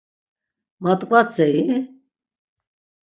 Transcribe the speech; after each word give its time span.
Mat̆ǩvatsei? 0.83 1.59